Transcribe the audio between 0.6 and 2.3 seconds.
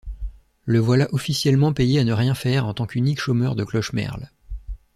Le voilà officiellement payé à ne